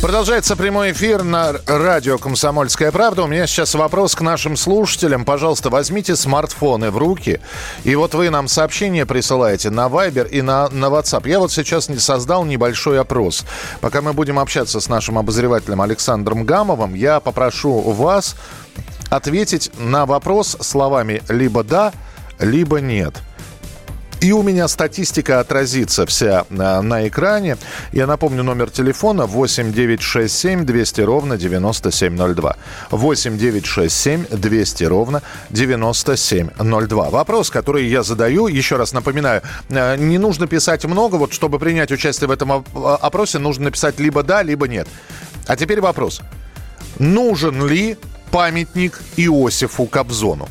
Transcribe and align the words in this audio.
Продолжается 0.00 0.56
прямой 0.56 0.92
эфир 0.92 1.22
на 1.22 1.52
радио 1.66 2.16
«Комсомольская 2.16 2.90
правда». 2.90 3.24
У 3.24 3.26
меня 3.26 3.46
сейчас 3.46 3.74
вопрос 3.74 4.14
к 4.14 4.22
нашим 4.22 4.56
слушателям. 4.56 5.26
Пожалуйста, 5.26 5.68
возьмите 5.68 6.16
смартфоны 6.16 6.90
в 6.90 6.96
руки. 6.96 7.38
И 7.84 7.94
вот 7.94 8.14
вы 8.14 8.30
нам 8.30 8.48
сообщения 8.48 9.04
присылаете 9.04 9.68
на 9.68 9.88
Viber 9.88 10.26
и 10.26 10.40
на, 10.40 10.70
на 10.70 10.86
WhatsApp. 10.86 11.28
Я 11.28 11.38
вот 11.38 11.52
сейчас 11.52 11.90
не 11.90 11.98
создал 11.98 12.46
небольшой 12.46 12.98
опрос. 12.98 13.44
Пока 13.82 14.00
мы 14.00 14.14
будем 14.14 14.38
общаться 14.38 14.80
с 14.80 14.88
нашим 14.88 15.18
обозревателем 15.18 15.82
Александром 15.82 16.44
Гамовым, 16.46 16.94
я 16.94 17.20
попрошу 17.20 17.78
вас 17.80 18.36
ответить 19.10 19.70
на 19.78 20.06
вопрос 20.06 20.56
словами 20.60 21.22
либо 21.28 21.62
«да», 21.62 21.92
либо 22.38 22.80
«нет». 22.80 23.16
И 24.20 24.32
у 24.32 24.42
меня 24.42 24.68
статистика 24.68 25.40
отразится 25.40 26.04
вся 26.04 26.44
на, 26.50 26.82
на 26.82 27.08
экране. 27.08 27.56
Я 27.92 28.06
напомню 28.06 28.42
номер 28.42 28.70
телефона 28.70 29.24
8 29.24 29.72
967 29.72 30.66
200 30.66 31.00
ровно 31.00 31.38
9702. 31.38 32.56
8 32.90 33.38
967 33.38 34.26
200 34.38 34.84
ровно 34.84 35.22
9702. 35.48 37.10
Вопрос, 37.10 37.48
который 37.50 37.86
я 37.86 38.02
задаю, 38.02 38.46
еще 38.46 38.76
раз 38.76 38.92
напоминаю, 38.92 39.40
э, 39.70 39.96
не 39.96 40.18
нужно 40.18 40.46
писать 40.46 40.84
много, 40.84 41.16
вот 41.16 41.32
чтобы 41.32 41.58
принять 41.58 41.90
участие 41.90 42.28
в 42.28 42.30
этом 42.30 42.52
опросе, 42.52 43.38
нужно 43.38 43.64
написать 43.64 43.98
либо 43.98 44.22
да, 44.22 44.42
либо 44.42 44.68
нет. 44.68 44.86
А 45.46 45.56
теперь 45.56 45.80
вопрос. 45.80 46.20
Нужен 46.98 47.66
ли 47.66 47.96
памятник 48.30 49.00
Иосифу 49.16 49.86
Кобзону? 49.86 50.48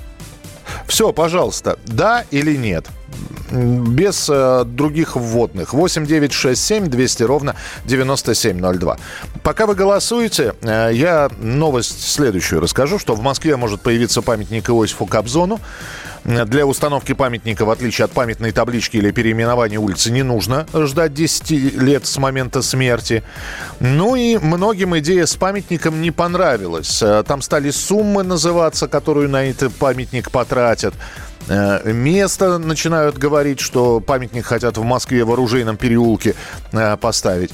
Все, 0.87 1.13
пожалуйста, 1.13 1.77
да 1.85 2.25
или 2.31 2.55
нет? 2.55 2.87
Без 3.51 4.29
э, 4.29 4.63
других 4.65 5.15
вводных. 5.15 5.73
8 5.73 6.05
9 6.05 6.33
6 6.33 6.61
7 6.61 6.87
200 6.87 7.23
ровно 7.23 7.55
9702. 7.85 8.97
Пока 9.43 9.65
вы 9.65 9.75
голосуете, 9.75 10.53
э, 10.61 10.91
я 10.93 11.29
новость 11.39 12.07
следующую 12.07 12.61
расскажу, 12.61 12.99
что 12.99 13.15
в 13.15 13.21
Москве 13.21 13.55
может 13.55 13.81
появиться 13.81 14.21
памятник 14.21 14.69
Иосифу 14.69 15.05
Кобзону. 15.05 15.59
Для 16.25 16.65
установки 16.65 17.13
памятника, 17.13 17.63
в 17.63 17.69
отличие 17.69 18.05
от 18.05 18.11
памятной 18.11 18.51
таблички 18.51 18.97
или 18.97 19.09
переименования 19.11 19.79
улицы, 19.79 20.11
не 20.11 20.21
нужно 20.21 20.67
ждать 20.73 21.13
10 21.13 21.49
лет 21.81 22.05
с 22.05 22.17
момента 22.17 22.61
смерти. 22.61 23.23
Ну 23.79 24.15
и 24.15 24.37
многим 24.37 24.97
идея 24.99 25.25
с 25.25 25.35
памятником 25.35 26.01
не 26.01 26.11
понравилась. 26.11 27.01
Э, 27.01 27.23
там 27.25 27.41
стали 27.41 27.71
суммы 27.71 28.23
называться, 28.23 28.87
которую 28.87 29.29
на 29.29 29.45
этот 29.45 29.73
памятник 29.73 30.29
потратят. 30.29 30.93
Э, 31.47 31.91
место 31.91 32.57
начинают 32.57 33.17
говорить, 33.17 33.59
что 33.59 33.99
памятник 33.99 34.45
хотят 34.45 34.77
в 34.77 34.83
Москве 34.83 35.23
в 35.23 35.31
оружейном 35.31 35.77
переулке 35.77 36.35
э, 36.71 36.97
поставить. 36.97 37.51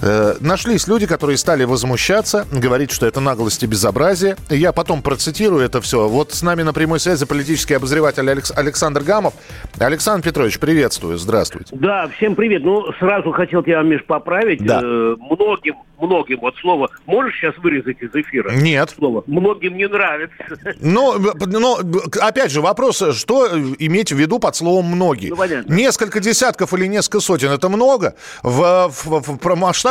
Э, 0.00 0.34
нашлись 0.40 0.86
люди, 0.86 1.06
которые 1.06 1.36
стали 1.36 1.64
возмущаться, 1.64 2.46
говорить, 2.52 2.90
что 2.90 3.06
это 3.06 3.20
наглость 3.20 3.62
и 3.62 3.66
безобразие. 3.66 4.36
Я 4.48 4.72
потом 4.72 5.02
процитирую 5.02 5.64
это 5.64 5.80
все. 5.80 6.08
Вот 6.08 6.32
с 6.32 6.42
нами 6.42 6.62
на 6.62 6.72
прямой 6.72 7.00
связи 7.00 7.26
политический 7.26 7.74
обозреватель 7.74 8.28
Алекс... 8.28 8.52
Александр 8.56 9.02
Гамов. 9.02 9.34
Александр 9.78 10.24
Петрович, 10.24 10.58
приветствую, 10.58 11.18
здравствуйте. 11.18 11.74
Да, 11.74 12.08
всем 12.16 12.34
привет. 12.34 12.62
Ну, 12.64 12.84
сразу 12.98 13.32
хотел 13.32 13.62
тебя, 13.62 13.82
Миш, 13.82 14.04
поправить. 14.04 14.64
Да. 14.64 14.80
Э, 14.82 15.16
многим, 15.18 15.74
многим, 16.00 16.38
вот 16.40 16.54
слово, 16.56 16.90
можешь 17.06 17.34
сейчас 17.36 17.56
вырезать 17.58 18.00
из 18.00 18.14
эфира? 18.14 18.52
Нет. 18.52 18.94
Слово. 18.96 19.24
Многим 19.26 19.76
не 19.76 19.88
нравится. 19.88 20.34
Ну, 20.80 21.14
но, 21.46 21.78
опять 22.20 22.50
же, 22.52 22.60
вопрос, 22.60 23.02
что 23.16 23.48
иметь 23.78 24.12
в 24.12 24.16
виду 24.16 24.38
под 24.38 24.54
словом 24.54 24.86
«многие»? 24.86 25.28
Ну, 25.28 25.36
понятно. 25.36 25.72
Несколько 25.72 26.20
десятков 26.20 26.72
или 26.74 26.86
несколько 26.86 27.20
сотен– 27.20 27.50
это 27.52 27.68
много? 27.68 28.14
В, 28.42 28.88
в, 28.88 29.06
в, 29.06 29.38
в 29.38 29.38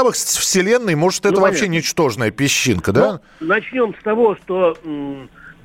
масштабах 0.03 0.15
Вселенной, 0.15 0.95
может, 0.95 1.25
это 1.25 1.35
Ну, 1.35 1.41
вообще 1.41 1.61
понятно. 1.61 1.75
ничтожная 1.77 2.31
песчинка, 2.31 2.91
да? 2.91 3.19
Ну, 3.39 3.47
начнем 3.47 3.93
с 3.99 4.03
того, 4.03 4.35
что 4.43 4.77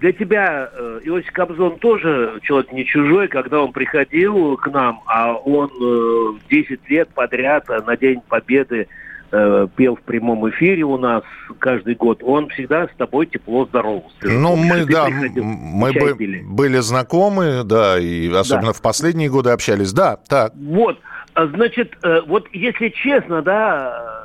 для 0.00 0.12
тебя 0.12 0.68
э, 0.72 1.00
Иосиф 1.04 1.30
Кобзон 1.32 1.78
тоже 1.78 2.40
человек 2.42 2.72
не 2.72 2.84
чужой, 2.84 3.28
когда 3.28 3.60
он 3.60 3.72
приходил 3.72 4.56
к 4.56 4.66
нам, 4.70 5.00
а 5.06 5.34
он 5.34 5.70
э, 5.70 6.38
10 6.50 6.80
лет 6.88 7.08
подряд 7.10 7.64
э, 7.70 7.80
на 7.86 7.96
День 7.96 8.20
Победы 8.28 8.88
э, 9.30 9.68
пел 9.76 9.94
в 9.96 10.00
прямом 10.02 10.48
эфире 10.50 10.82
у 10.82 10.98
нас 10.98 11.22
каждый 11.60 11.94
год, 11.94 12.20
он 12.24 12.48
всегда 12.48 12.88
с 12.88 12.90
тобой 12.98 13.26
тепло 13.26 13.64
здоровался. 13.66 14.10
Ну, 14.24 14.56
мы, 14.56 14.84
Ты 14.84 14.92
да, 14.92 15.04
приходил, 15.06 15.44
мы 15.44 15.92
бы- 15.92 16.14
пили. 16.16 16.42
были 16.44 16.78
знакомы, 16.78 17.62
да, 17.64 17.96
и 18.00 18.28
особенно 18.32 18.68
Да. 18.68 18.72
в 18.72 18.82
последние 18.82 19.30
годы 19.30 19.50
общались. 19.50 19.92
Да, 19.92 20.16
так. 20.28 20.52
Вот, 20.56 20.98
а, 21.34 21.46
значит, 21.46 21.96
э, 22.02 22.22
вот 22.26 22.48
если 22.52 22.88
честно, 22.88 23.40
да, 23.40 24.18
э, 24.18 24.21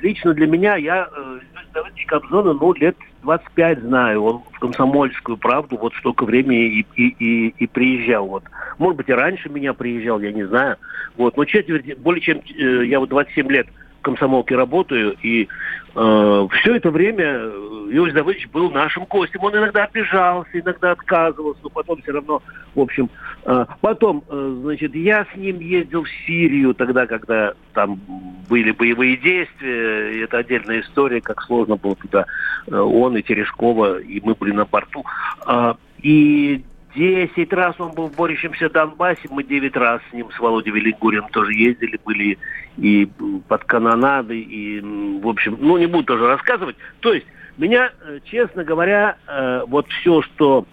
лично 0.00 0.34
для 0.34 0.46
меня, 0.46 0.76
я 0.76 1.08
э, 1.10 1.38
Давыдовича 1.74 2.06
Кобзона, 2.06 2.52
ну, 2.54 2.72
лет 2.74 2.96
25 3.22 3.80
знаю, 3.80 4.22
он 4.22 4.42
в 4.52 4.58
комсомольскую 4.58 5.36
правду 5.36 5.76
вот 5.76 5.94
столько 5.94 6.24
времени 6.24 6.80
и, 6.80 6.86
и, 6.96 7.16
и, 7.18 7.48
и 7.58 7.66
приезжал, 7.66 8.26
вот. 8.26 8.44
Может 8.78 8.96
быть, 8.96 9.08
и 9.08 9.12
раньше 9.12 9.48
меня 9.48 9.74
приезжал, 9.74 10.20
я 10.20 10.32
не 10.32 10.44
знаю, 10.44 10.76
вот, 11.16 11.36
но 11.36 11.44
четверть, 11.44 11.98
более 11.98 12.20
чем, 12.20 12.38
э, 12.38 12.86
я 12.86 13.00
вот 13.00 13.08
27 13.08 13.50
лет 13.50 13.66
в 14.00 14.02
комсомолке 14.02 14.54
работаю, 14.54 15.16
и 15.22 15.48
все 15.92 16.76
это 16.76 16.90
время 16.90 17.50
э, 17.88 17.96
Иосиф 17.96 18.14
Давыдович 18.14 18.48
был 18.48 18.70
нашим 18.70 19.04
гостем. 19.04 19.40
Он 19.42 19.56
иногда 19.56 19.84
обижался, 19.84 20.50
иногда 20.58 20.92
отказывался, 20.92 21.60
но 21.62 21.70
потом 21.70 22.02
все 22.02 22.12
равно, 22.12 22.42
в 22.74 22.80
общем... 22.80 23.10
э, 23.44 23.66
потом, 23.80 24.22
э, 24.28 24.58
значит, 24.62 24.94
я 24.94 25.26
с 25.32 25.36
ним 25.36 25.60
ездил 25.60 26.04
в 26.04 26.10
Сирию 26.26 26.74
тогда, 26.74 27.06
когда 27.06 27.54
там 27.74 28.00
были 28.48 28.70
боевые 28.70 29.16
действия. 29.16 30.12
И 30.12 30.18
это 30.20 30.38
отдельная 30.38 30.80
история, 30.80 31.20
как 31.20 31.42
сложно 31.42 31.76
было 31.76 31.96
туда. 31.96 32.26
Э, 32.66 32.76
он 32.76 33.16
и 33.16 33.22
Терешкова, 33.22 34.00
и 34.00 34.20
мы 34.20 34.34
были 34.34 34.52
на 34.52 34.64
борту. 34.64 35.04
А, 35.46 35.76
и 36.02 36.62
10 36.94 37.52
раз 37.52 37.74
он 37.78 37.92
был 37.92 38.08
в 38.08 38.16
борющемся 38.16 38.68
Донбассе, 38.70 39.28
мы 39.30 39.44
9 39.44 39.76
раз 39.76 40.00
с 40.10 40.12
ним, 40.12 40.30
с 40.32 40.38
Володей 40.38 40.72
Велигурием 40.72 41.28
тоже 41.30 41.52
ездили, 41.52 41.98
были 42.04 42.38
и 42.76 43.08
под 43.48 43.64
канонадой, 43.64 44.40
и, 44.40 44.80
в 44.80 45.28
общем, 45.28 45.56
ну, 45.60 45.78
не 45.78 45.86
буду 45.86 46.04
тоже 46.04 46.26
рассказывать. 46.26 46.76
То 47.00 47.12
есть, 47.12 47.26
меня, 47.58 47.90
э, 48.02 48.20
честно 48.24 48.64
говоря, 48.64 49.16
э, 49.26 49.62
вот 49.66 49.86
все, 49.88 50.22
что 50.22 50.66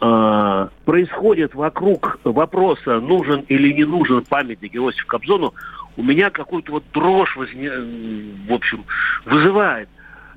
э, 0.00 0.68
происходит 0.84 1.54
вокруг 1.54 2.20
вопроса, 2.24 3.00
нужен 3.00 3.40
или 3.48 3.72
не 3.72 3.84
нужен 3.84 4.24
памятник 4.24 4.74
Иосифу 4.74 5.06
Кобзону, 5.06 5.54
у 5.96 6.02
меня 6.02 6.30
какую-то 6.30 6.72
вот 6.72 6.84
дрожь, 6.92 7.36
возне- 7.36 8.46
в 8.48 8.52
общем, 8.52 8.84
вызывает. 9.24 9.88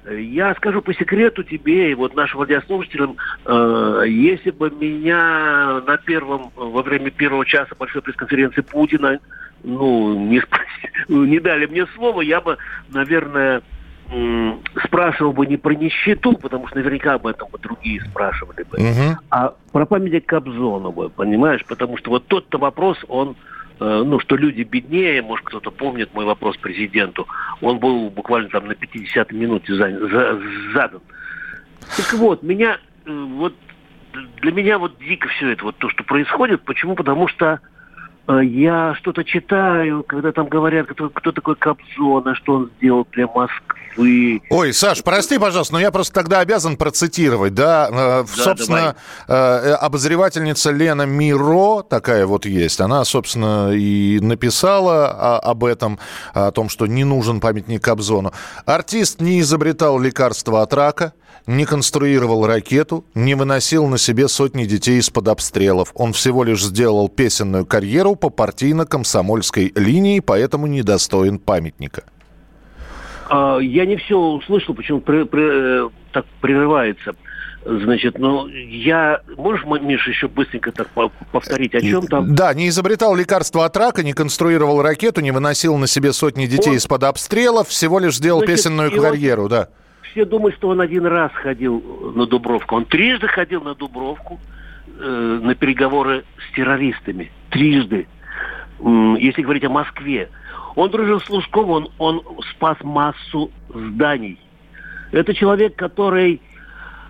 Я 0.10 0.56
скажу 0.56 0.82
по 0.82 0.96
секрету 0.96 1.44
тебе 1.44 1.92
и 1.92 1.94
вот 1.94 2.16
нашим 2.16 2.42
радиослушателям, 2.42 3.18
э, 3.46 4.04
если 4.08 4.50
бы 4.50 4.72
меня 4.72 5.82
на 5.86 5.98
первом, 5.98 6.52
во 6.56 6.82
время 6.82 7.12
первого 7.12 7.46
часа 7.46 7.76
большой 7.78 8.02
пресс-конференции 8.02 8.62
Путина, 8.62 9.20
ну, 9.64 10.16
не, 10.28 10.42
не 11.08 11.40
дали 11.40 11.68
мне 11.68 11.86
слова, 11.94 12.22
я 12.22 12.42
бы, 12.42 12.58
наверное, 12.90 13.62
спрашивал 14.86 15.34
бы 15.34 15.46
не 15.46 15.58
про 15.58 15.74
нищету, 15.74 16.34
потому 16.34 16.68
что 16.68 16.78
наверняка 16.78 17.14
об 17.14 17.28
этом 17.28 17.50
бы 17.50 17.58
другие 17.60 18.02
спрашивали 18.02 18.64
бы, 18.64 18.78
Мгм. 18.78 19.18
а 19.30 19.54
про 19.72 19.86
памятник 19.86 20.26
Кобзонову, 20.26 21.10
понимаешь? 21.10 21.64
Потому 21.66 21.98
что 21.98 22.10
вот 22.12 22.28
тот-то 22.28 22.58
вопрос, 22.58 22.98
он, 23.08 23.36
э, 23.80 24.04
ну, 24.06 24.20
что 24.20 24.36
люди 24.36 24.64
беднее, 24.64 25.22
может, 25.22 25.46
кто-то 25.46 25.72
помнит 25.72 26.14
мой 26.14 26.26
вопрос 26.26 26.58
президенту, 26.58 27.28
он 27.62 27.80
был 27.80 28.10
буквально 28.10 28.50
там 28.50 28.68
на 28.68 28.76
50 28.76 29.32
минуте 29.32 29.74
за- 29.76 30.08
за- 30.08 30.40
задан. 30.74 31.02
Так 31.98 32.14
вот, 32.14 32.44
меня, 32.44 32.78
э, 33.06 33.12
вот, 33.12 33.56
для 34.42 34.52
меня 34.52 34.78
вот 34.78 34.98
дико 35.00 35.30
все 35.30 35.52
это, 35.52 35.64
вот 35.64 35.78
то, 35.78 35.90
что 35.90 36.04
происходит. 36.04 36.62
Почему? 36.64 36.96
Потому 36.96 37.28
что 37.30 37.60
я 38.28 38.96
что-то 38.96 39.24
читаю, 39.24 40.04
когда 40.04 40.32
там 40.32 40.48
говорят, 40.48 40.88
кто, 40.88 41.10
кто 41.10 41.32
такой 41.32 41.56
Кобзон, 41.56 42.36
что 42.36 42.54
он 42.54 42.72
сделал 42.78 43.08
для 43.12 43.28
Москвы. 43.28 44.42
Ой, 44.50 44.74
Саш, 44.74 45.04
прости, 45.04 45.38
пожалуйста, 45.38 45.74
но 45.74 45.80
я 45.80 45.92
просто 45.92 46.14
тогда 46.14 46.40
обязан 46.40 46.78
процитировать, 46.78 47.54
да, 47.54 47.90
э, 47.92 47.94
да 47.94 48.26
собственно, 48.26 48.96
давай. 49.28 49.76
обозревательница 49.76 50.72
Лена 50.72 51.06
Миро, 51.06 51.84
такая 51.84 52.26
вот 52.26 52.46
есть, 52.46 52.80
она, 52.80 53.04
собственно, 53.04 53.72
и 53.74 54.20
написала 54.22 55.40
об 55.40 55.64
этом, 55.64 56.00
о 56.34 56.52
том, 56.52 56.70
что 56.70 56.86
не 56.86 57.04
нужен 57.04 57.40
памятник 57.40 57.84
Кобзону. 57.84 58.32
Артист 58.66 59.20
не 59.20 59.42
изобретал 59.42 60.00
лекарства 60.00 60.62
от 60.62 60.74
рака, 60.74 61.14
не 61.48 61.66
конструировал 61.66 62.46
ракету, 62.46 63.06
не 63.14 63.36
выносил 63.36 63.88
на 63.88 63.98
себе 63.98 64.28
сотни 64.28 64.66
детей 64.66 65.00
из-под 65.00 65.28
обстрелов. 65.28 65.92
Он 65.96 66.14
всего 66.14 66.44
лишь 66.44 66.64
сделал 66.64 67.10
песенную 67.10 67.66
карьеру 67.66 68.11
по 68.16 68.30
партийно-комсомольской 68.30 69.72
линии, 69.76 70.20
поэтому 70.20 70.68
недостоин 70.68 71.40
памятника. 71.40 72.04
А, 73.30 73.60
я 73.60 73.86
не 73.86 73.98
все 73.98 74.18
услышал, 74.18 74.76
почему 74.76 75.02
при, 75.02 75.24
при, 75.24 75.86
э, 75.86 75.90
так 76.12 76.26
прерывается. 76.42 77.14
Значит, 77.64 78.18
ну, 78.18 78.48
я... 78.48 79.22
Можешь, 79.38 79.66
Миша, 79.66 80.10
еще 80.10 80.28
быстренько 80.28 80.72
так 80.72 80.88
повторить, 81.32 81.76
о 81.76 81.82
чем 81.82 82.08
там? 82.08 82.34
Да, 82.34 82.54
не 82.56 82.70
изобретал 82.70 83.16
лекарства 83.16 83.66
от 83.66 83.78
рака, 83.78 84.04
не 84.04 84.14
конструировал 84.14 84.82
ракету, 84.82 85.22
не 85.22 85.32
выносил 85.32 85.78
на 85.78 85.86
себе 85.86 86.12
сотни 86.12 86.48
детей 86.48 86.72
Он... 86.72 86.78
из-под 86.78 87.04
обстрелов, 87.04 87.68
всего 87.68 88.00
лишь 88.00 88.16
сделал 88.16 88.40
Значит, 88.40 88.56
песенную 88.56 88.92
карьеру, 88.92 89.44
вот... 89.44 89.52
да 89.52 89.70
все 90.12 90.26
думают, 90.26 90.56
что 90.56 90.70
он 90.70 90.82
один 90.82 91.06
раз 91.06 91.32
ходил 91.34 91.82
на 92.16 92.26
Дубровку. 92.26 92.76
Он 92.76 92.86
трижды 92.86 93.28
ходил 93.28 93.62
на 93.62 93.76
Дубровку 93.76 94.40
э, 95.00 95.40
на 95.42 95.56
переговоры 95.56 96.24
с 96.38 96.56
террористами. 96.56 97.32
Трижды. 97.50 98.08
Если 98.80 99.44
говорить 99.44 99.64
о 99.64 99.70
Москве. 99.70 100.30
Он 100.76 100.90
дружил 100.90 101.20
с 101.20 101.30
Лужковым, 101.30 101.70
он, 101.70 101.90
он 101.98 102.24
спас 102.52 102.78
массу 102.82 103.52
зданий. 103.70 104.40
Это 105.12 105.34
человек, 105.34 105.76
который, 105.76 106.42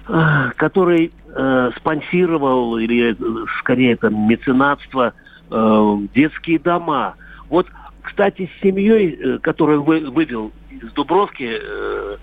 э, 0.08 0.52
который 0.58 1.14
э, 1.28 1.72
спонсировал, 1.78 2.78
или 2.78 3.14
э, 3.14 3.46
скорее 3.60 3.94
это 3.94 4.10
меценатство, 4.10 5.14
э, 5.50 5.98
детские 6.16 6.60
дома. 6.60 7.16
Вот, 7.50 7.68
кстати, 8.02 8.50
с 8.58 8.62
семьей, 8.62 9.12
э, 9.12 9.38
которую 9.40 9.84
вы, 9.84 10.10
вывел 10.10 10.52
из 10.72 10.92
Дубровки, 10.94 11.60
э, 11.62 12.18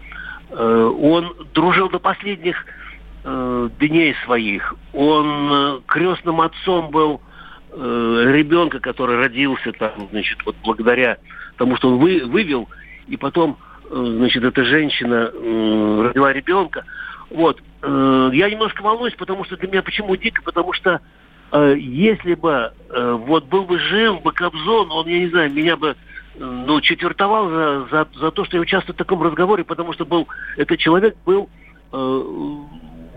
Э, 0.51 0.93
он 1.01 1.35
дружил 1.55 1.89
до 1.91 1.99
последних 1.99 2.65
э, 3.29 3.69
дней 3.79 4.15
своих. 4.25 4.75
Он 4.93 5.51
э, 5.53 5.81
крестным 5.87 6.41
отцом 6.41 6.91
был 6.91 7.21
ребенка, 7.71 8.81
который 8.81 9.19
родился 9.19 9.73
там, 9.73 10.09
значит, 10.11 10.39
вот 10.45 10.57
благодаря 10.65 11.19
тому, 11.59 11.77
что 11.77 11.91
он 11.91 11.99
вы, 11.99 12.25
вывел, 12.25 12.69
и 13.07 13.17
потом, 13.17 13.59
значит, 13.89 14.43
эта 14.43 14.65
женщина 14.65 15.27
родила 15.27 16.33
ребенка. 16.33 16.85
Вот. 17.31 17.63
Я 17.83 18.51
немножко 18.51 18.83
волнуюсь, 18.83 19.15
потому 19.15 19.45
что 19.45 19.57
для 19.59 19.69
меня 19.69 19.83
почему 19.83 20.17
дико, 20.17 20.43
потому 20.43 20.73
что 20.73 21.01
если 21.53 22.35
бы 22.35 22.73
вот 23.27 23.45
был 23.45 23.65
бы 23.65 23.79
жив 23.79 24.23
бы 24.23 24.33
Кобзон, 24.33 24.91
он, 24.91 25.07
я 25.07 25.19
не 25.19 25.29
знаю, 25.29 25.53
меня 25.53 25.77
бы 25.77 25.95
ну, 26.39 26.81
четвертовал 26.81 27.51
за, 27.51 27.87
за, 27.91 28.09
за 28.19 28.31
то, 28.31 28.45
что 28.45 28.57
я 28.57 28.63
участвую 28.63 28.95
в 28.95 28.99
таком 28.99 29.23
разговоре, 29.23 29.65
потому 29.65 29.93
что 29.93 30.05
был, 30.05 30.29
этот 30.57 30.79
человек 30.79 31.17
был 31.25 31.49
э, 31.93 32.23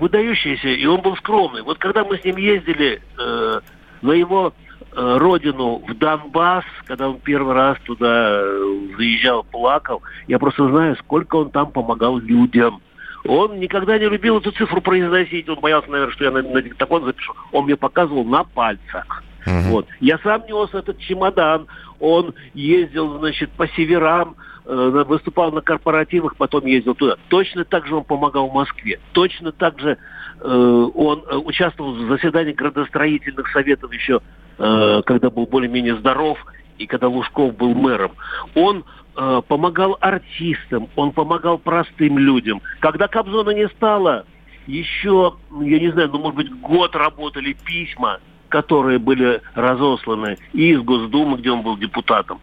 выдающийся, 0.01 0.67
и 0.67 0.85
он 0.87 1.01
был 1.01 1.15
скромный. 1.17 1.61
Вот 1.61 1.77
когда 1.77 2.03
мы 2.03 2.17
с 2.17 2.25
ним 2.25 2.37
ездили 2.37 2.99
э, 3.19 3.59
на 4.01 4.11
его 4.11 4.51
э, 4.91 5.17
родину, 5.19 5.83
в 5.87 5.93
Донбасс, 5.93 6.65
когда 6.85 7.07
он 7.09 7.19
первый 7.19 7.53
раз 7.53 7.77
туда 7.85 8.41
э, 8.41 8.77
заезжал, 8.97 9.43
плакал, 9.43 10.01
я 10.27 10.39
просто 10.39 10.67
знаю, 10.69 10.95
сколько 10.97 11.35
он 11.35 11.51
там 11.51 11.71
помогал 11.71 12.17
людям. 12.17 12.81
Он 13.25 13.59
никогда 13.59 13.99
не 13.99 14.09
любил 14.09 14.39
эту 14.39 14.51
цифру 14.51 14.81
произносить, 14.81 15.47
он 15.47 15.59
боялся, 15.59 15.91
наверное, 15.91 16.13
что 16.13 16.23
я 16.23 16.31
на, 16.31 16.41
на 16.41 16.61
диктофон 16.63 17.05
запишу. 17.05 17.35
Он 17.51 17.65
мне 17.65 17.75
показывал 17.75 18.25
на 18.25 18.43
пальцах. 18.43 19.23
Uh-huh. 19.45 19.69
Вот. 19.69 19.87
Я 19.99 20.17
сам 20.23 20.43
нес 20.47 20.73
этот 20.73 20.97
чемодан, 20.97 21.67
он 21.99 22.33
ездил, 22.55 23.19
значит, 23.19 23.51
по 23.51 23.67
северам, 23.67 24.35
выступал 24.71 25.51
на 25.51 25.61
корпоративах, 25.61 26.35
потом 26.37 26.65
ездил 26.65 26.95
туда. 26.95 27.17
Точно 27.27 27.65
так 27.65 27.85
же 27.87 27.95
он 27.95 28.03
помогал 28.03 28.49
в 28.49 28.53
Москве. 28.53 28.99
Точно 29.11 29.51
так 29.51 29.79
же 29.79 29.97
э, 30.39 30.89
он 30.95 31.23
э, 31.27 31.35
участвовал 31.35 31.93
в 31.93 32.07
заседании 32.07 32.53
градостроительных 32.53 33.49
советов 33.51 33.91
еще, 33.93 34.21
э, 34.57 35.01
когда 35.05 35.29
был 35.29 35.45
более-менее 35.45 35.97
здоров, 35.97 36.37
и 36.77 36.87
когда 36.87 37.07
Лужков 37.07 37.55
был 37.55 37.73
мэром. 37.75 38.13
Он 38.55 38.85
э, 39.15 39.41
помогал 39.47 39.97
артистам, 39.99 40.87
он 40.95 41.11
помогал 41.11 41.57
простым 41.57 42.17
людям. 42.17 42.61
Когда 42.79 43.07
Кобзона 43.07 43.51
не 43.51 43.67
стало, 43.69 44.25
еще, 44.67 45.35
я 45.59 45.79
не 45.79 45.91
знаю, 45.91 46.09
ну, 46.13 46.19
может 46.19 46.35
быть, 46.35 46.61
год 46.61 46.95
работали 46.95 47.55
письма 47.65 48.19
которые 48.51 48.99
были 48.99 49.41
разосланы 49.55 50.37
и 50.53 50.73
из 50.73 50.81
Госдумы, 50.81 51.37
где 51.37 51.49
он 51.49 51.63
был 51.63 51.77
депутатом. 51.77 52.39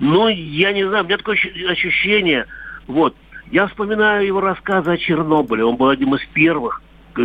Но 0.00 0.28
я 0.28 0.72
не 0.72 0.86
знаю, 0.86 1.04
у 1.04 1.06
меня 1.06 1.16
такое 1.16 1.38
ощущение, 1.70 2.46
вот, 2.86 3.16
я 3.50 3.68
вспоминаю 3.68 4.26
его 4.26 4.40
рассказы 4.40 4.90
о 4.90 4.96
Чернобыле. 4.96 5.64
Он 5.64 5.76
был 5.76 5.88
одним 5.88 6.14
из 6.16 6.24
первых, 6.32 6.82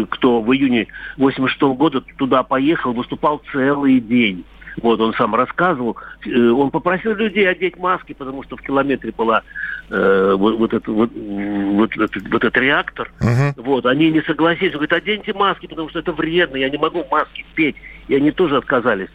кто 0.09 0.41
в 0.41 0.53
июне 0.53 0.87
86 1.17 1.61
года 1.75 2.01
туда 2.17 2.43
поехал, 2.43 2.93
выступал 2.93 3.41
целый 3.51 3.99
день. 3.99 4.45
Вот, 4.81 4.99
он 5.01 5.13
сам 5.15 5.35
рассказывал. 5.35 5.97
Э, 6.25 6.49
он 6.49 6.71
попросил 6.71 7.15
людей 7.15 7.49
одеть 7.49 7.77
маски, 7.77 8.13
потому 8.13 8.43
что 8.43 8.55
в 8.55 8.61
километре 8.61 9.11
была 9.11 9.41
э, 9.89 10.35
вот, 10.37 10.57
вот, 10.57 10.73
это, 10.73 10.91
вот, 10.91 11.09
вот, 11.13 11.97
этот, 11.97 12.29
вот 12.29 12.43
этот 12.43 12.57
реактор. 12.57 13.11
Uh-huh. 13.19 13.53
Вот, 13.57 13.85
они 13.85 14.11
не 14.11 14.21
согласились. 14.21 14.73
Он 14.73 14.85
говорит, 14.85 14.93
оденьте 14.93 15.33
маски, 15.33 15.67
потому 15.67 15.89
что 15.89 15.99
это 15.99 16.11
вредно, 16.13 16.57
я 16.57 16.69
не 16.69 16.77
могу 16.77 17.03
маски 17.11 17.45
петь. 17.55 17.75
И 18.09 18.15
они 18.15 18.31
тоже 18.31 18.57
отказались. 18.57 19.09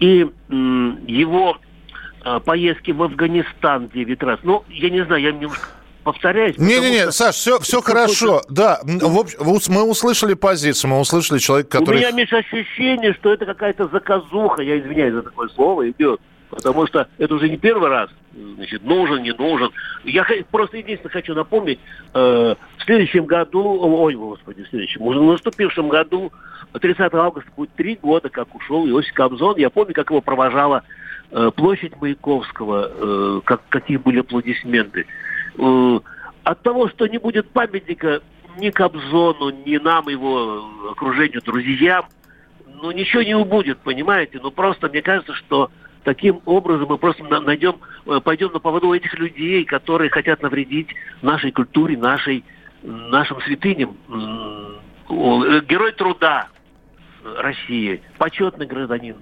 И 0.00 0.26
его 0.48 1.58
э, 2.24 2.40
поездки 2.44 2.90
в 2.90 3.02
Афганистан 3.02 3.88
9 3.88 4.22
раз. 4.24 4.40
Ну, 4.42 4.64
я 4.68 4.90
не 4.90 5.04
знаю, 5.04 5.22
я 5.22 5.30
немножко 5.30 5.68
повторяюсь. 6.02 6.58
Не-не-не, 6.58 7.02
что... 7.02 7.12
Саш, 7.12 7.34
все, 7.36 7.60
все 7.60 7.80
хорошо. 7.80 8.42
Да, 8.48 8.80
в, 8.82 9.68
мы 9.68 9.82
услышали 9.84 10.34
позицию, 10.34 10.90
мы 10.90 11.00
услышали 11.00 11.38
человека, 11.38 11.78
который... 11.78 11.96
У 11.96 11.98
меня, 11.98 12.10
Миша, 12.10 12.38
ощущение, 12.38 13.14
что 13.14 13.32
это 13.32 13.46
какая-то 13.46 13.88
заказуха, 13.88 14.62
я 14.62 14.80
извиняюсь 14.80 15.14
за 15.14 15.22
такое 15.22 15.48
слово, 15.50 15.90
идет. 15.90 16.20
Потому 16.52 16.86
что 16.86 17.08
это 17.16 17.34
уже 17.34 17.48
не 17.48 17.56
первый 17.56 17.88
раз, 17.88 18.10
значит, 18.34 18.84
нужен, 18.84 19.22
не 19.22 19.32
нужен. 19.32 19.70
Я 20.04 20.26
просто 20.50 20.76
единственное 20.76 21.10
хочу 21.10 21.34
напомнить, 21.34 21.80
э, 22.12 22.54
в 22.76 22.84
следующем 22.84 23.24
году, 23.24 23.80
ой, 23.80 24.14
господи, 24.14 24.62
в 24.62 24.68
следующем, 24.68 25.00
уже 25.00 25.18
в 25.18 25.24
наступившем 25.24 25.88
году, 25.88 26.30
30 26.78 27.14
августа 27.14 27.50
будет 27.56 27.72
три 27.72 27.96
года, 27.96 28.28
как 28.28 28.54
ушел 28.54 28.86
Иосиф 28.86 29.14
Кобзон. 29.14 29.56
Я 29.56 29.70
помню, 29.70 29.94
как 29.94 30.10
его 30.10 30.20
провожала 30.20 30.82
э, 31.30 31.50
площадь 31.56 31.98
Маяковского, 31.98 32.90
э, 32.92 33.40
как, 33.44 33.62
какие 33.70 33.96
были 33.96 34.20
аплодисменты. 34.20 35.06
Э, 35.56 36.00
от 36.44 36.60
того, 36.60 36.88
что 36.90 37.06
не 37.06 37.16
будет 37.16 37.48
памятника 37.48 38.20
ни 38.58 38.68
Кобзону, 38.68 39.50
ни 39.64 39.78
нам, 39.78 40.06
его 40.08 40.66
окружению, 40.90 41.40
друзьям, 41.40 42.04
ну, 42.66 42.90
ничего 42.90 43.22
не 43.22 43.34
убудет, 43.34 43.78
понимаете? 43.78 44.38
Ну, 44.42 44.50
просто 44.50 44.90
мне 44.90 45.00
кажется, 45.00 45.32
что 45.32 45.70
таким 46.04 46.40
образом 46.44 46.88
мы 46.88 46.98
просто 46.98 47.22
найдем, 47.40 47.76
э, 48.06 48.20
пойдем 48.22 48.52
на 48.52 48.58
поводу 48.58 48.92
этих 48.92 49.14
людей, 49.14 49.64
которые 49.64 50.10
хотят 50.10 50.42
навредить 50.42 50.88
нашей 51.22 51.52
культуре, 51.52 51.96
нашей, 51.96 52.44
нашим 52.82 53.40
святыням. 53.42 53.96
Э, 54.08 55.60
герой 55.68 55.92
труда 55.92 56.48
России, 57.38 58.00
почетный 58.18 58.66
гражданин. 58.66 59.16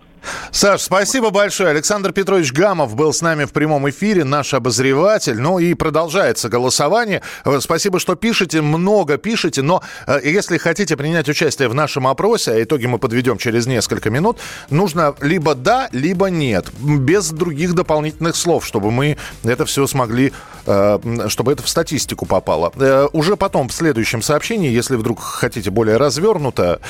Саш, 0.53 0.81
спасибо 0.81 1.31
большое. 1.31 1.71
Александр 1.71 2.13
Петрович 2.13 2.53
Гамов 2.53 2.97
был 2.97 3.13
с 3.13 3.23
нами 3.23 3.45
в 3.45 3.53
прямом 3.53 3.89
эфире, 3.89 4.25
наш 4.25 4.53
обозреватель. 4.53 5.41
Ну 5.41 5.61
и 5.61 5.75
продолжается 5.75 6.49
голосование. 6.49 7.23
Э, 7.45 7.61
спасибо, 7.61 8.01
что 8.01 8.17
пишете, 8.17 8.61
много 8.61 9.17
пишете, 9.17 9.63
но 9.63 9.81
э, 10.09 10.19
если 10.25 10.59
хотите 10.59 10.97
принять 10.97 11.29
участие 11.29 11.69
в 11.69 11.75
нашем 11.75 12.09
опросе, 12.09 12.51
а 12.51 12.63
итоги 12.63 12.87
мы 12.87 12.99
подведем 12.99 13.39
через 13.39 13.69
несколько 13.69 14.11
минут, 14.11 14.39
нужно 14.71 15.15
либо 15.21 15.55
да, 15.55 15.89
либо 15.93 16.27
нет, 16.31 16.67
без 16.81 17.31
других 17.31 17.75
дополнительных 17.75 18.35
слов, 18.35 18.67
чтобы 18.67 18.91
мы 18.91 19.19
это 19.45 19.65
все 19.67 19.87
смогли, 19.87 20.33
э, 20.67 20.99
чтобы 21.29 21.53
это 21.53 21.63
в 21.63 21.69
статистику 21.69 22.27
попало. 22.27 22.73
Уже 23.13 23.37
потом, 23.37 23.69
в 23.69 23.73
следующем 23.73 24.21
сообщении, 24.21 24.71
если 24.71 24.97
вдруг 24.97 25.21
хотите 25.21 25.71
более 25.71 25.97
развернуто 25.97 26.81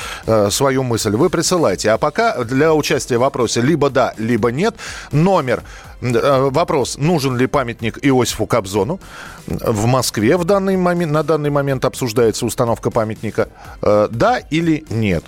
свою 0.49 0.81
мысль, 0.81 1.11
вы 1.11 1.29
присылайте. 1.29 1.91
А 1.91 1.99
пока 1.99 2.43
для 2.43 2.73
участия 2.73 3.19
в 3.19 3.23
опросе 3.23 3.50
вопросе. 3.51 3.61
Либо 3.61 3.89
да, 3.89 4.13
либо 4.17 4.51
нет. 4.51 4.75
Номер 5.11 5.63
э, 6.01 6.49
Вопрос, 6.51 6.97
нужен 6.97 7.37
ли 7.37 7.47
памятник 7.47 7.99
Иосифу 8.01 8.45
Кобзону. 8.45 8.99
В 9.47 9.85
Москве 9.85 10.37
в 10.37 10.45
данный 10.45 10.77
момент, 10.77 11.11
на 11.11 11.23
данный 11.23 11.49
момент 11.49 11.85
обсуждается 11.85 12.45
установка 12.45 12.91
памятника. 12.91 13.47
Э, 13.81 14.07
да 14.11 14.39
или 14.51 14.85
нет? 14.89 15.23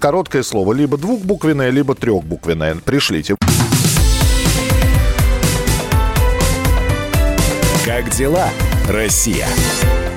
Короткое 0.00 0.42
слово. 0.42 0.72
Либо 0.72 0.96
двухбуквенное, 0.96 1.70
либо 1.70 1.94
трехбуквенное. 1.94 2.76
Пришлите. 2.76 3.36
Как 7.84 8.08
дела, 8.10 8.48
Россия? 8.88 9.46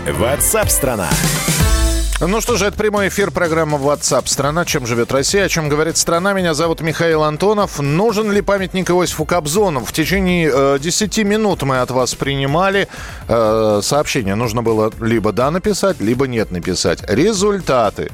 Ватсап-страна! 0.07 1.09
страна 1.09 1.56
ну 2.19 2.41
что 2.41 2.57
же, 2.57 2.65
это 2.65 2.75
прямой 2.75 3.09
эфир 3.09 3.29
программы 3.29 3.77
WhatsApp 3.77 4.25
«Страна. 4.25 4.65
Чем 4.65 4.87
живет 4.87 5.11
Россия?» 5.11 5.43
О 5.43 5.49
чем 5.49 5.69
говорит 5.69 5.97
страна. 5.97 6.33
Меня 6.33 6.55
зовут 6.55 6.81
Михаил 6.81 7.21
Антонов. 7.21 7.79
Нужен 7.79 8.31
ли 8.31 8.41
памятник 8.41 8.89
Иосифу 8.89 9.23
Кобзону? 9.23 9.85
В 9.85 9.93
течение 9.93 10.51
э, 10.51 10.79
10 10.81 11.15
минут 11.19 11.61
мы 11.61 11.79
от 11.79 11.91
вас 11.91 12.15
принимали 12.15 12.87
э, 13.27 13.81
сообщение. 13.83 14.33
Нужно 14.33 14.63
было 14.63 14.91
либо 14.99 15.31
«да» 15.31 15.51
написать, 15.51 15.99
либо 15.99 16.25
«нет» 16.25 16.49
написать. 16.49 17.07
Результаты. 17.07 18.11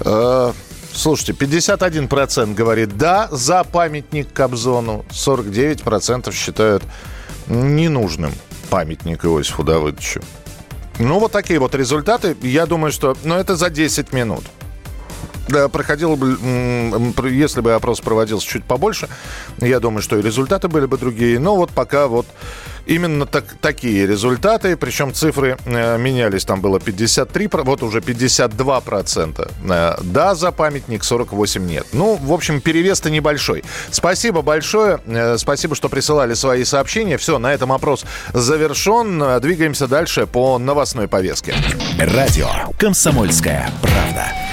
Э, 0.00 0.52
слушайте, 0.92 1.32
51% 1.32 2.52
говорит 2.52 2.98
«да» 2.98 3.28
за 3.30 3.64
памятник 3.64 4.30
Кобзону. 4.34 5.06
49% 5.12 6.30
считают 6.34 6.82
ненужным 7.46 8.34
памятник 8.68 9.24
Иосифу 9.24 9.64
Давыдовичу. 9.64 10.20
Ну, 10.98 11.18
вот 11.20 11.32
такие 11.32 11.58
вот 11.60 11.74
результаты. 11.74 12.36
Я 12.42 12.66
думаю, 12.66 12.92
что... 12.92 13.16
Ну, 13.24 13.36
это 13.36 13.56
за 13.56 13.70
10 13.70 14.12
минут. 14.12 14.44
Да, 15.48 15.68
проходил 15.68 16.16
бы, 16.16 16.36
если 17.30 17.60
бы 17.60 17.72
опрос 17.72 18.00
проводился 18.00 18.46
чуть 18.46 18.64
побольше, 18.64 19.08
я 19.58 19.80
думаю, 19.80 20.02
что 20.02 20.18
и 20.18 20.22
результаты 20.22 20.68
были 20.68 20.86
бы 20.86 20.98
другие. 20.98 21.38
Но 21.38 21.56
вот 21.56 21.70
пока 21.70 22.06
вот 22.06 22.26
именно 22.88 23.26
так, 23.26 23.44
такие 23.60 24.06
результаты, 24.06 24.76
причем 24.76 25.14
цифры 25.14 25.56
э, 25.64 25.98
менялись. 25.98 26.44
Там 26.44 26.60
было 26.60 26.80
53, 26.80 27.48
вот 27.52 27.82
уже 27.82 28.00
52 28.00 28.80
процента. 28.80 29.50
Э, 29.68 29.96
да, 30.02 30.34
за 30.34 30.50
памятник, 30.50 31.04
48 31.04 31.66
нет. 31.66 31.86
Ну, 31.92 32.16
в 32.16 32.32
общем, 32.32 32.60
перевес-то 32.60 33.10
небольшой. 33.10 33.62
Спасибо 33.90 34.42
большое. 34.42 35.00
Э, 35.06 35.36
спасибо, 35.38 35.74
что 35.74 35.88
присылали 35.88 36.34
свои 36.34 36.64
сообщения. 36.64 37.18
Все, 37.18 37.38
на 37.38 37.52
этом 37.52 37.72
опрос 37.72 38.04
завершен. 38.32 39.40
Двигаемся 39.40 39.86
дальше 39.86 40.26
по 40.26 40.58
новостной 40.58 41.08
повестке. 41.08 41.54
Радио 41.98 42.48
«Комсомольская 42.78 43.70
правда». 43.82 44.47